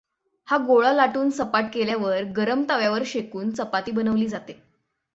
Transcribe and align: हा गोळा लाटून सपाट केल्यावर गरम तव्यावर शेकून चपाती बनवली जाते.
हा 0.47 0.57
गोळा 0.57 0.93
लाटून 0.93 1.29
सपाट 1.29 1.65
केल्यावर 1.73 2.23
गरम 2.37 2.63
तव्यावर 2.69 3.03
शेकून 3.05 3.51
चपाती 3.51 3.91
बनवली 3.91 4.27
जाते. 4.27 4.61